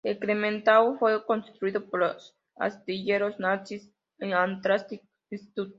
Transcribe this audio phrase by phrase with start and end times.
[0.03, 5.61] El "Clemenceau" fue construido por los astilleros Chantiers Atlantique en St.